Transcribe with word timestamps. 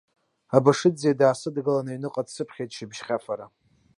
Абашиӡе 0.55 1.11
даасыдгылан, 1.19 1.87
аҩныҟа 1.91 2.23
дсыԥ 2.27 2.49
хьеит 2.53 2.71
шьыбжьхьафара. 2.75 3.45